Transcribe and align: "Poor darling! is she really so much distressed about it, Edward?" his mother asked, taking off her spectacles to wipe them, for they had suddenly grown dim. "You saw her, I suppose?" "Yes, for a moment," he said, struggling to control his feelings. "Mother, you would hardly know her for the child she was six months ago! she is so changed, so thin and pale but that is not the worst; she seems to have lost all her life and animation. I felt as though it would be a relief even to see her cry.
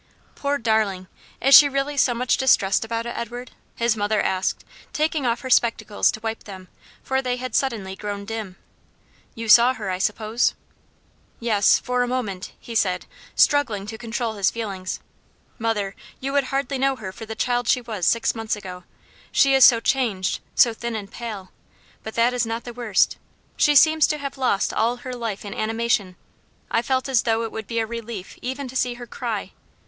"Poor 0.33 0.57
darling! 0.57 1.05
is 1.43 1.53
she 1.55 1.69
really 1.69 1.95
so 1.95 2.15
much 2.15 2.35
distressed 2.37 2.83
about 2.83 3.05
it, 3.05 3.15
Edward?" 3.15 3.51
his 3.75 3.95
mother 3.95 4.19
asked, 4.19 4.65
taking 4.93 5.27
off 5.27 5.41
her 5.41 5.49
spectacles 5.51 6.09
to 6.09 6.19
wipe 6.21 6.45
them, 6.45 6.69
for 7.03 7.21
they 7.21 7.37
had 7.37 7.53
suddenly 7.53 7.95
grown 7.95 8.25
dim. 8.25 8.55
"You 9.35 9.47
saw 9.47 9.75
her, 9.75 9.91
I 9.91 9.99
suppose?" 9.99 10.55
"Yes, 11.39 11.77
for 11.77 12.01
a 12.01 12.07
moment," 12.07 12.51
he 12.59 12.73
said, 12.73 13.05
struggling 13.35 13.85
to 13.85 13.97
control 13.99 14.33
his 14.33 14.49
feelings. 14.49 14.99
"Mother, 15.59 15.95
you 16.19 16.33
would 16.33 16.45
hardly 16.45 16.79
know 16.79 16.95
her 16.95 17.11
for 17.11 17.27
the 17.27 17.35
child 17.35 17.67
she 17.67 17.79
was 17.79 18.07
six 18.07 18.33
months 18.33 18.55
ago! 18.55 18.83
she 19.31 19.53
is 19.53 19.65
so 19.65 19.79
changed, 19.79 20.39
so 20.55 20.73
thin 20.73 20.95
and 20.95 21.11
pale 21.11 21.51
but 22.01 22.15
that 22.15 22.33
is 22.33 22.43
not 22.47 22.63
the 22.63 22.73
worst; 22.73 23.17
she 23.55 23.75
seems 23.75 24.07
to 24.07 24.17
have 24.17 24.35
lost 24.35 24.73
all 24.73 24.95
her 24.95 25.13
life 25.13 25.45
and 25.45 25.53
animation. 25.53 26.15
I 26.71 26.81
felt 26.81 27.07
as 27.07 27.21
though 27.21 27.43
it 27.43 27.51
would 27.51 27.67
be 27.67 27.77
a 27.77 27.85
relief 27.85 28.35
even 28.41 28.67
to 28.67 28.75
see 28.75 28.95
her 28.95 29.05
cry. 29.05 29.51